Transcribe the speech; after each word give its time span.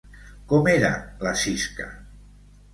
Com 0.53 0.69
era 0.71 0.89
la 1.27 1.35
Sisca? 1.45 1.89